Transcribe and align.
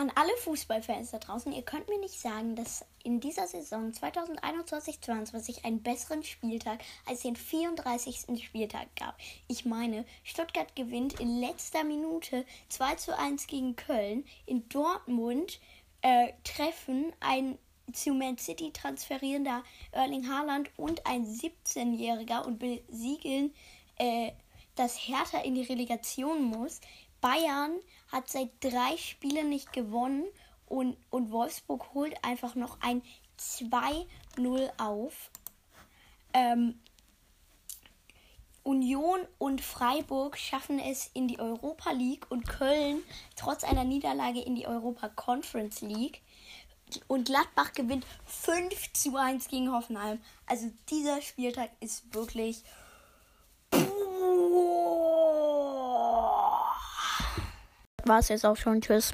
An 0.00 0.10
alle 0.14 0.34
Fußballfans 0.38 1.10
da 1.10 1.18
draußen, 1.18 1.52
ihr 1.52 1.60
könnt 1.60 1.90
mir 1.90 2.00
nicht 2.00 2.18
sagen, 2.18 2.56
dass 2.56 2.86
in 3.04 3.20
dieser 3.20 3.46
Saison 3.46 3.92
2021-22 3.92 5.66
einen 5.66 5.82
besseren 5.82 6.22
Spieltag 6.22 6.80
als 7.04 7.20
den 7.20 7.36
34. 7.36 8.42
Spieltag 8.42 8.86
gab. 8.96 9.14
Ich 9.46 9.66
meine, 9.66 10.06
Stuttgart 10.24 10.74
gewinnt 10.74 11.20
in 11.20 11.38
letzter 11.38 11.84
Minute 11.84 12.46
2 12.70 12.94
zu 12.94 13.18
1 13.18 13.46
gegen 13.46 13.76
Köln. 13.76 14.24
In 14.46 14.66
Dortmund 14.70 15.60
äh, 16.00 16.32
treffen 16.44 17.12
ein 17.20 17.58
zu 17.92 18.14
Man 18.14 18.38
City 18.38 18.72
transferierender 18.72 19.62
Erling 19.92 20.30
Haaland 20.30 20.70
und 20.78 21.04
ein 21.04 21.26
17-Jähriger 21.26 22.46
und 22.46 22.58
besiegeln, 22.58 23.52
äh, 23.98 24.32
dass 24.76 24.96
Hertha 24.96 25.40
in 25.42 25.56
die 25.56 25.64
Relegation 25.64 26.42
muss. 26.42 26.80
Bayern 27.20 27.78
hat 28.10 28.28
seit 28.28 28.50
drei 28.60 28.96
Spielen 28.96 29.48
nicht 29.48 29.72
gewonnen 29.72 30.24
und, 30.66 30.96
und 31.10 31.30
Wolfsburg 31.30 31.94
holt 31.94 32.24
einfach 32.24 32.54
noch 32.54 32.78
ein 32.80 33.02
2-0 33.38 34.70
auf. 34.78 35.30
Ähm, 36.32 36.78
Union 38.62 39.20
und 39.38 39.60
Freiburg 39.62 40.38
schaffen 40.38 40.78
es 40.78 41.10
in 41.14 41.28
die 41.28 41.40
Europa 41.40 41.92
League 41.92 42.30
und 42.30 42.46
Köln 42.46 43.02
trotz 43.34 43.64
einer 43.64 43.84
Niederlage 43.84 44.40
in 44.40 44.54
die 44.54 44.66
Europa 44.66 45.08
Conference 45.08 45.80
League. 45.80 46.20
Und 47.06 47.26
Gladbach 47.26 47.72
gewinnt 47.72 48.04
5 48.26 48.92
zu 48.92 49.16
1 49.16 49.48
gegen 49.48 49.72
Hoffenheim. 49.72 50.20
Also 50.46 50.70
dieser 50.88 51.22
Spieltag 51.22 51.70
ist 51.80 52.14
wirklich. 52.14 52.62
War 58.10 58.18
es 58.18 58.28
jetzt 58.28 58.44
auch 58.44 58.56
schon. 58.56 58.80
Tschüss. 58.80 59.12